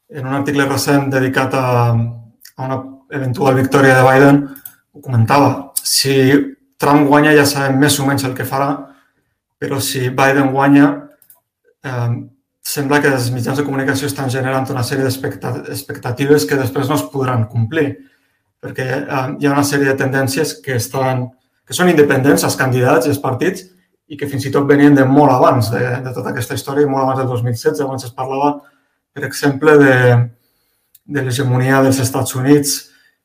[0.09, 2.77] en un article recent dedicat a, a una
[3.11, 4.39] eventual victòria de Biden,
[4.93, 5.73] ho comentava.
[5.83, 6.13] Si
[6.77, 8.71] Trump guanya ja sabem més o menys el que farà,
[9.57, 10.89] però si Biden guanya,
[11.83, 12.09] eh,
[12.61, 17.05] sembla que els mitjans de comunicació estan generant una sèrie d'expectatives que després no es
[17.13, 17.87] podran complir,
[18.61, 21.27] perquè eh, hi ha una sèrie de tendències que, estan,
[21.65, 23.65] que són independents, els candidats i els partits,
[24.07, 27.03] i que fins i tot venien de molt abans de, de tota aquesta història, molt
[27.03, 28.53] abans del 2016, abans es parlava,
[29.11, 29.95] per exemple, de,
[31.07, 32.77] de l'hegemonia dels Estats Units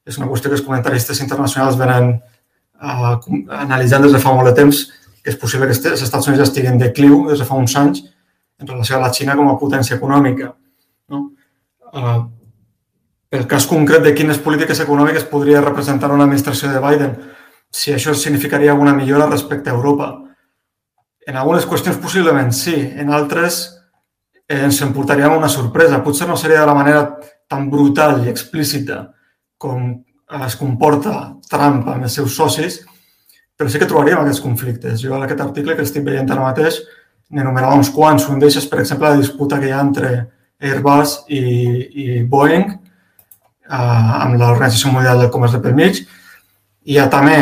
[0.06, 3.14] és una qüestió que els comentaristes internacionals venen uh,
[3.62, 4.82] analitzant des de fa molt de temps,
[5.22, 8.02] que és possible que els Estats Units estiguin en decliu des de fa uns anys
[8.60, 10.52] en relació a la Xina com a potència econòmica.
[11.10, 11.28] No?
[11.92, 12.24] Uh,
[13.32, 17.14] pel cas concret de quines polítiques econòmiques podria representar una administració de Biden,
[17.72, 20.10] si això significaria alguna millora respecte a Europa.
[21.26, 23.62] En algunes qüestions possiblement sí, en altres
[24.48, 26.02] eh, ens emportaríem una sorpresa.
[26.04, 27.06] Potser no seria de la manera
[27.48, 29.06] tan brutal i explícita
[29.62, 29.92] com
[30.46, 31.14] es comporta
[31.50, 32.80] Trump amb els seus socis,
[33.56, 35.00] però sí que trobaríem aquests conflictes.
[35.04, 36.80] Jo en aquest article que estic veient ara mateix
[37.32, 38.28] n'enumerava uns quants.
[38.32, 40.12] Un d'ells per exemple, la disputa que hi ha entre
[40.62, 41.42] Airbus i,
[42.04, 46.02] i Boeing eh, amb l'Organització Mundial del Comerç de pel mig.
[46.88, 47.38] Hi ha també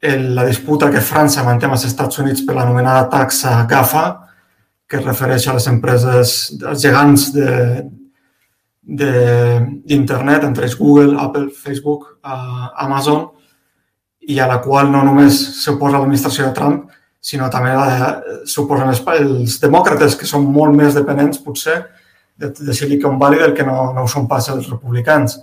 [0.00, 4.04] el, la disputa que França manté amb els Estats Units per l'anomenada taxa GAFA,
[4.90, 7.50] que es refereix a les empreses, als gegants de,
[8.80, 13.28] d'internet, entre Google, Apple, Facebook, uh, Amazon,
[14.20, 16.88] i a la qual no només s'oposa l'administració de Trump,
[17.20, 17.74] sinó també
[18.48, 21.82] s'oposen els, els demòcrates, que són molt més dependents, potser,
[22.40, 25.36] de, de Silicon Valley del que no, no ho són pas els republicans.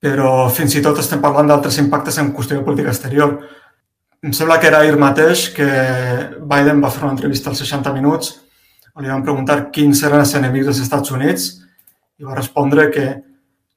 [0.00, 3.36] Però fins i tot estem parlant d'altres impactes en qüestió de política exterior.
[4.24, 5.68] Em sembla que era ahir mateix que
[6.40, 8.34] Biden va fer una entrevista als 60 minuts
[9.00, 11.50] li van preguntar quins eren els enemics dels Estats Units
[12.20, 13.06] i va respondre que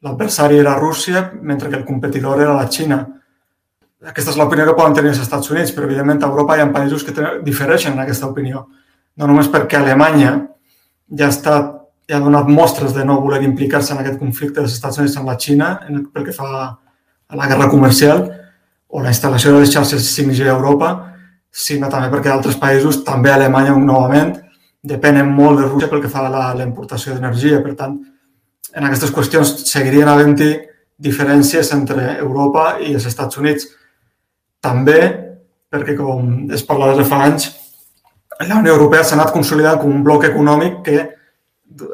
[0.04, 3.00] l'adversari era Rússia mentre que el competidor era la Xina.
[4.04, 6.72] Aquesta és l'opinió que poden tenir els Estats Units, però evidentment a Europa hi ha
[6.74, 8.66] països que difereixen en aquesta opinió.
[9.16, 10.34] No només perquè Alemanya
[11.18, 11.72] ja estat,
[12.10, 15.32] ja ha donat mostres de no voler implicar-se en aquest conflicte dels Estats Units amb
[15.32, 18.26] la Xina pel que fa a la guerra comercial
[18.90, 20.90] o la instal·lació de les xarxes 5G a Europa,
[21.50, 24.36] sinó també perquè altres països, també Alemanya novament,
[24.84, 27.62] depenen molt de Rússia pel que fa a la, importació d'energia.
[27.64, 27.98] Per tant,
[28.74, 30.52] en aquestes qüestions seguirien havent-hi
[31.04, 33.70] diferències entre Europa i els Estats Units.
[34.64, 35.00] També
[35.74, 37.50] perquè, com es parla des de fa anys,
[38.44, 40.98] la Unió Europea s'ha anat consolidant com un bloc econòmic que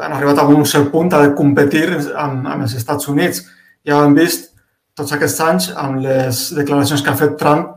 [0.01, 3.43] han arribat a un cert punt de competir amb, amb els Estats Units.
[3.85, 4.49] Ja ho hem vist
[4.97, 7.69] tots aquests anys amb les declaracions que ha fet Trump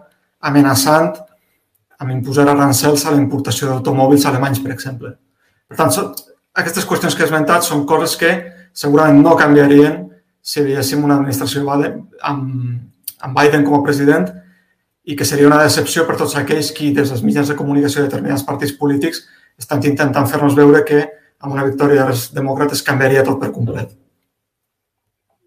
[0.42, 1.12] amenaçant
[2.02, 5.14] amb imposar arancels a la importació d'automòbils alemanys, per exemple.
[5.70, 6.10] Per tant, són,
[6.58, 8.32] aquestes qüestions que he esmentat són coses que
[8.76, 10.02] segurament no canviarien
[10.42, 12.42] si veiéssim una administració amb,
[13.22, 14.28] amb Biden com a president
[15.04, 18.10] i que seria una decepció per tots aquells qui, des dels mitjans de comunicació de
[18.10, 19.24] determinats partits polítics,
[19.58, 21.02] estan intentant fer-nos veure que
[21.42, 23.90] amb una victòria dels demòcrates canviaria tot per complet.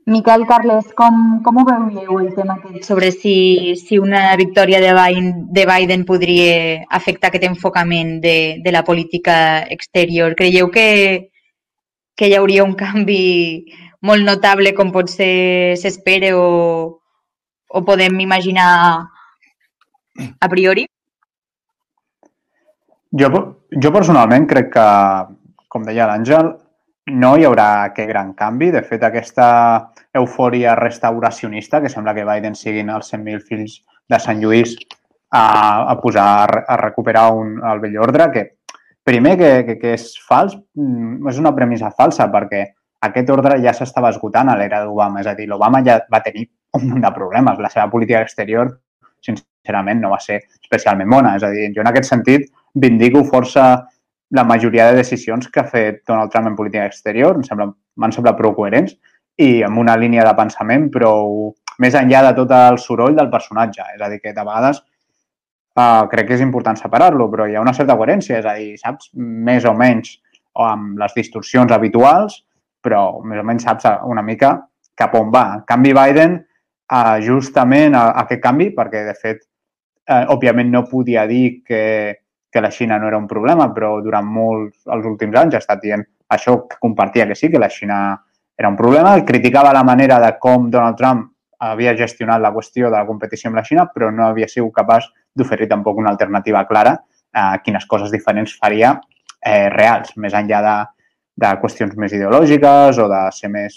[0.05, 2.83] Miquel, Carles, com, com ho veieu el tema aquest?
[2.85, 8.73] Sobre si, si una victòria de Biden, de Biden podria afectar aquest enfocament de, de
[8.75, 10.35] la política exterior.
[10.37, 11.31] Creieu que,
[12.13, 13.65] que hi hauria un canvi
[14.05, 17.01] molt notable com potser s'espera o,
[17.65, 18.69] o podem imaginar
[20.37, 20.85] a priori?
[23.09, 23.31] Jo,
[23.73, 24.87] jo personalment crec que,
[25.65, 26.53] com deia l'Àngel,
[27.09, 28.69] no hi haurà aquest gran canvi.
[28.69, 29.47] De fet, aquesta
[30.19, 34.75] eufòria restauracionista, que sembla que Biden siguin els 100.000 fills de Sant Lluís
[35.31, 38.45] a, a posar, a recuperar un, el vell ordre, que
[39.05, 42.63] primer que, que, que és fals, mm, és una premissa falsa, perquè
[43.05, 45.21] aquest ordre ja s'estava esgotant a l'era d'Obama.
[45.21, 46.47] És a dir, l'Obama ja va tenir
[46.77, 47.59] un munt de problemes.
[47.61, 48.71] La seva política exterior,
[49.25, 51.35] sincerament, no va ser especialment bona.
[51.37, 53.67] És a dir, jo en aquest sentit vindico força
[54.35, 57.37] la majoria de decisions que ha fet Donald Trump en política exterior.
[57.37, 57.69] Em sembla,
[58.01, 58.97] m'han semblat prou coherents
[59.41, 63.83] i amb una línia de pensament prou més enllà de tot el soroll del personatge.
[63.95, 67.63] És a dir, que de vegades uh, crec que és important separar-lo, però hi ha
[67.63, 70.17] una certa coherència, és a dir, saps més o menys
[70.55, 72.41] o amb les distorsions habituals,
[72.83, 74.55] però més o menys saps una mica
[74.95, 75.47] cap on va.
[75.57, 76.39] En canvi, Biden,
[76.93, 79.43] uh, justament a, a aquest canvi, perquè de fet,
[80.07, 81.81] uh, òbviament no podia dir que
[82.55, 85.81] que la Xina no era un problema, però durant molts, els últims anys ha estat
[85.83, 87.97] dient això que compartia que sí, que la Xina
[88.57, 89.15] era un problema.
[89.25, 93.59] Criticava la manera de com Donald Trump havia gestionat la qüestió de la competició amb
[93.59, 96.97] la Xina, però no havia sigut capaç d'oferir tampoc una alternativa clara
[97.35, 98.95] a quines coses diferents faria
[99.43, 100.75] eh, reals, més enllà de,
[101.43, 103.75] de qüestions més ideològiques o de ser més,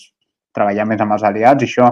[0.55, 1.65] treballar més amb els aliats.
[1.65, 1.89] I això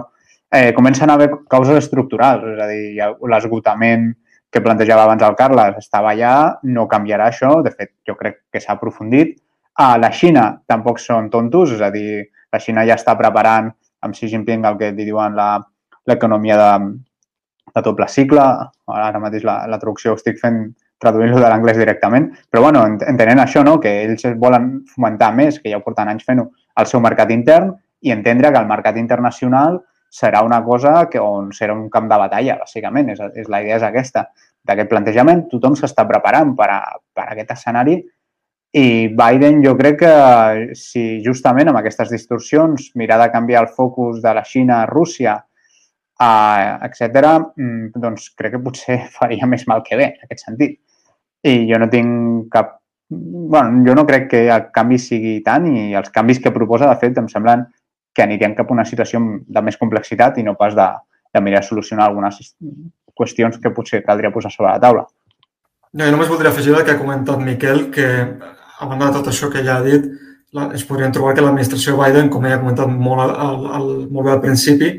[0.51, 4.13] eh, comencen a haver causes estructurals, és a dir, l'esgotament
[4.51, 8.63] que plantejava abans el Carles estava allà, no canviarà això, de fet jo crec que
[8.63, 9.35] s'ha aprofundit.
[9.77, 13.69] A la Xina tampoc són tontos, és a dir, la Xina ja està preparant
[14.01, 16.71] amb Xi Jinping el que diuen l'economia de,
[17.75, 18.45] de doble cicle,
[18.97, 20.63] ara mateix la, la traducció ho estic fent
[20.97, 23.77] traduint-lo de l'anglès directament, però bueno, entenent això, no?
[23.79, 27.75] que ells volen fomentar més, que ja ho porten anys fent-ho, el seu mercat intern
[28.01, 29.77] i entendre que el mercat internacional
[30.09, 33.11] serà una cosa que, on serà un camp de batalla, bàsicament.
[33.13, 34.25] És, és, la idea és aquesta,
[34.65, 35.45] d'aquest plantejament.
[35.51, 36.79] Tothom s'està preparant per a,
[37.13, 37.99] per a aquest escenari
[38.73, 40.13] i Biden jo crec que
[40.75, 45.37] si justament amb aquestes distorsions mirar de canviar el focus de la Xina a Rússia,
[46.19, 50.79] uh, etc., mm, doncs crec que potser faria més mal que bé, en aquest sentit.
[51.43, 52.77] I jo no tinc cap...
[53.09, 56.99] bueno, jo no crec que el canvi sigui tant i els canvis que proposa, de
[56.99, 57.63] fet, em semblen
[58.13, 60.87] que anirem cap a una situació de més complexitat i no pas de,
[61.33, 62.55] de mirar a solucionar algunes
[63.17, 65.05] qüestions que potser caldria posar sobre la taula.
[65.93, 69.29] No, jo només voldria afegir el que ha comentat Miquel, que a banda de tot
[69.31, 70.07] això que ja ha dit,
[70.53, 74.27] la, es podrien trobar que l'administració Biden, com ja ha comentat molt, al, al, molt
[74.27, 74.93] bé al principi,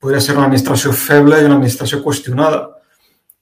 [0.00, 2.62] podria ser una administració feble i una administració qüestionada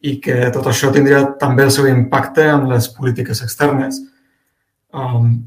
[0.05, 4.01] i que tot això tindria també el seu impacte en les polítiques externes.
[4.95, 5.38] Um,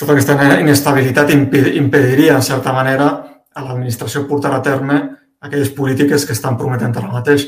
[0.00, 3.10] tota aquesta inestabilitat impediria, en certa manera,
[3.54, 5.00] a l'administració portar a terme
[5.40, 7.46] aquelles polítiques que estan prometent ara mateix.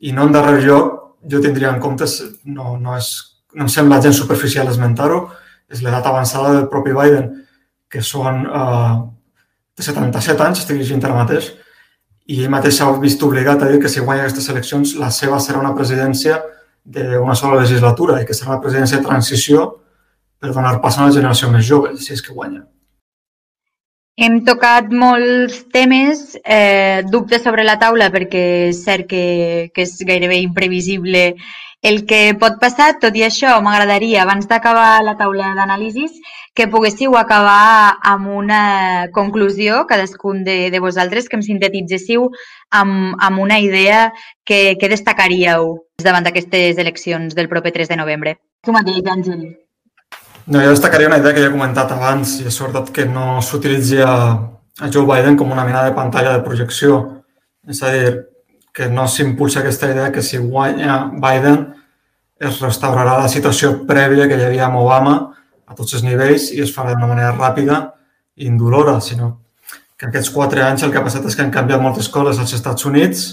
[0.00, 2.06] I no en darrer lloc, jo tindria en compte,
[2.44, 3.12] no, no, és,
[3.54, 5.26] no em sembla gens superficial esmentar-ho,
[5.68, 7.32] és l'edat avançada del propi Biden,
[7.88, 8.92] que són eh,
[9.78, 11.50] de 77 anys, estic llegint ara mateix,
[12.28, 15.40] i ell mateix s'ha vist obligat a dir que si guanya aquestes eleccions la seva
[15.40, 16.42] serà una presidència
[16.84, 19.68] d'una sola legislatura i que serà una presidència de transició
[20.38, 22.62] per donar pas a una generació més jove, si és que guanya.
[24.18, 28.40] Hem tocat molts temes, eh, dubtes sobre la taula perquè
[28.72, 31.36] és cert que, que és gairebé imprevisible
[31.82, 32.88] el que pot passar.
[32.98, 36.18] Tot i això, m'agradaria, abans d'acabar la taula d'anàlisis,
[36.50, 42.26] que poguéssiu acabar amb una conclusió, cadascun de, de vosaltres, que em sintetitzéssiu
[42.74, 44.08] amb, amb una idea
[44.42, 48.36] que, que destacaríeu davant d'aquestes eleccions del proper 3 de novembre.
[48.66, 49.46] Tu mateix, Àngel.
[50.48, 53.42] No, jo destacaria una idea que ja he comentat abans i és sobretot que no
[53.44, 54.12] s'utilitzi a,
[54.80, 57.00] a Joe Biden com una mena de pantalla de projecció.
[57.68, 58.12] És a dir,
[58.72, 61.66] que no s'impulsa aquesta idea que si guanya Biden
[62.40, 65.16] es restaurarà la situació prèvia que hi havia amb Obama
[65.68, 67.82] a tots els nivells i es farà d'una manera ràpida
[68.38, 69.34] i indolora, sinó
[69.98, 72.54] que aquests quatre anys el que ha passat és que han canviat moltes coses als
[72.56, 73.26] Estats Units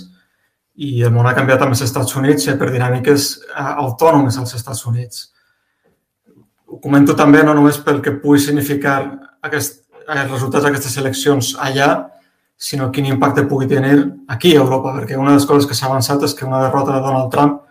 [0.76, 4.84] i el món ha canviat amb els Estats Units per dinàmiques eh, autònomes als Estats
[4.90, 5.30] Units
[6.76, 8.98] ho comento també no només pel que pugui significar
[9.48, 11.90] aquest, els resultats d'aquestes eleccions allà,
[12.58, 13.96] sinó quin impacte pugui tenir
[14.32, 16.98] aquí a Europa, perquè una de les coses que s'ha avançat és que una derrota
[16.98, 17.62] de Donald Trump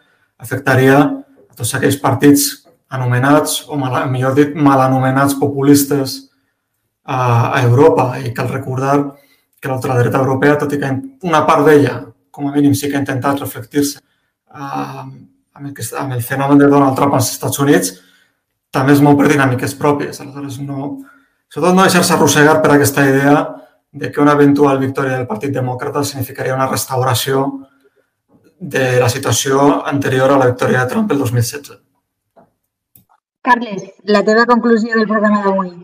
[0.40, 2.46] afectaria a tots aquells partits
[2.88, 6.16] anomenats, o mal, millor dit, mal anomenats populistes
[7.04, 8.14] a, a Europa.
[8.24, 8.96] I cal recordar
[9.60, 10.92] que l'ultradreta europea, tot i que
[11.28, 11.98] una part d'ella,
[12.32, 14.00] com a mínim, sí que ha intentat reflectir-se
[14.54, 15.20] amb,
[15.60, 17.94] amb el fenomen de Donald Trump als Estats Units,
[18.74, 20.20] també és molt per dinàmiques pròpies.
[20.20, 20.96] Aleshores, no,
[21.48, 23.36] sobretot no deixar-se arrossegar per aquesta idea
[23.94, 27.46] de que una eventual victòria del Partit Demòcrata significaria una restauració
[28.58, 31.80] de la situació anterior a la victòria de Trump el 2016.
[33.44, 35.74] Carles, la teva conclusió del programa d'avui.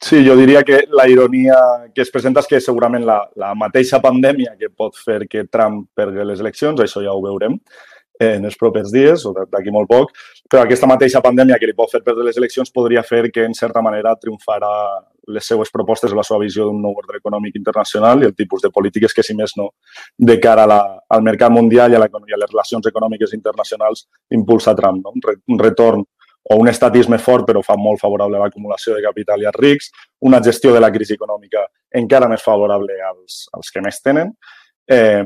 [0.00, 1.56] Sí, jo diria que la ironia
[1.94, 5.84] que es presenta és que segurament la, la mateixa pandèmia que pot fer que Trump
[5.94, 7.58] perdi les eleccions, això ja ho veurem,
[8.20, 10.12] en els propers dies o d'aquí molt poc,
[10.50, 13.56] però aquesta mateixa pandèmia que li pot fer perdre les eleccions podria fer que, en
[13.56, 14.70] certa manera, triomfarà
[15.30, 18.62] les seues propostes o la seva visió d'un nou ordre econòmic internacional i el tipus
[18.64, 19.70] de polítiques que, si més no,
[20.18, 24.06] de cara la, al mercat mundial i a, la, i a les relacions econòmiques internacionals
[24.36, 25.04] impulsa Trump.
[25.04, 25.14] No?
[25.16, 26.04] Un, re, un retorn
[26.50, 29.90] o un estatisme fort però fa molt favorable a l'acumulació de capital i als rics,
[30.26, 31.66] una gestió de la crisi econòmica
[32.00, 34.32] encara més favorable als, als que més tenen,
[34.90, 35.22] eh,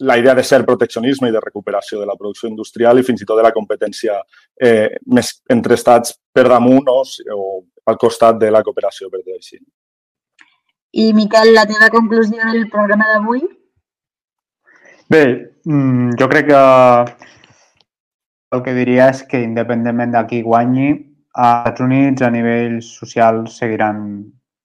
[0.00, 3.28] la idea de ser proteccionisme i de recuperació de la producció industrial i fins i
[3.28, 4.16] tot de la competència
[4.56, 7.48] eh, més entre estats per damunt o, o
[7.90, 9.60] al costat de la cooperació, per dir així.
[10.90, 13.44] I, Miquel, la teva conclusió del programa d'avui?
[15.10, 15.22] Bé,
[15.66, 16.64] mm, jo crec que
[18.56, 20.90] el que diria és que independentment de qui guanyi,
[21.30, 24.00] als Estats Units a nivell social seguiran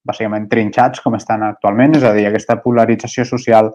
[0.05, 3.71] bàsicament trinxats com estan actualment, és a dir, aquesta polarització social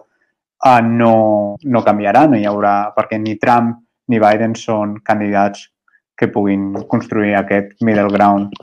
[0.65, 3.75] uh, no, no canviarà, no hi haurà, perquè ni Trump
[4.11, 5.69] ni Biden són candidats
[6.17, 8.53] que puguin construir aquest middle ground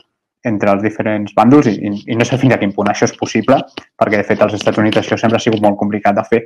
[0.47, 3.59] entre els diferents bàndols i, i, no sé fins a quin punt això és possible,
[3.99, 6.45] perquè de fet als Estats Units això sempre ha sigut molt complicat de fer.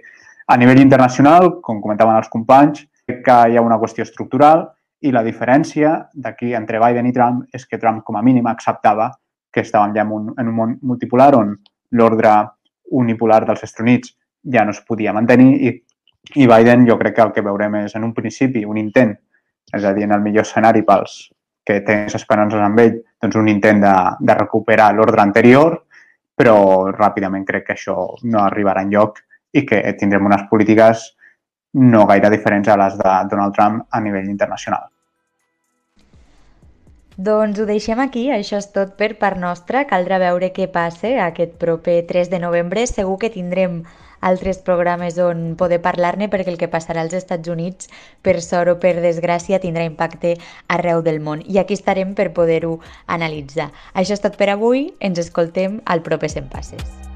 [0.48, 4.64] A nivell internacional, com comentaven els companys, crec que hi ha una qüestió estructural
[5.02, 9.10] i la diferència d'aquí entre Biden i Trump és que Trump com a mínim acceptava
[9.52, 11.56] que estàvem ja en un, en un món multipolar on
[11.98, 12.32] l'ordre
[13.02, 15.72] unipolar dels Estats Units ja no es podia mantenir i,
[16.34, 19.14] i Biden jo crec que el que veurem és en un principi un intent,
[19.72, 21.30] és a dir, en el millor escenari pels
[21.64, 25.78] que tens esperances amb ell, doncs un intent de, de recuperar l'ordre anterior,
[26.36, 29.20] però ràpidament crec que això no arribarà en lloc
[29.52, 31.12] i que tindrem unes polítiques
[31.78, 34.88] no gaire diferents a les de Donald Trump a nivell internacional.
[37.16, 39.84] Doncs ho deixem aquí, això és tot per part nostra.
[39.88, 42.86] Caldrà veure què passa aquest proper 3 de novembre.
[42.88, 43.82] Segur que tindrem
[44.22, 47.90] altres programes on poder parlar-ne perquè el que passarà als Estats Units,
[48.22, 50.36] per sort o per desgràcia, tindrà impacte
[50.72, 51.44] arreu del món.
[51.44, 53.72] I aquí estarem per poder-ho analitzar.
[53.94, 57.11] Això és tot per avui, ens escoltem al proper 100 Passes.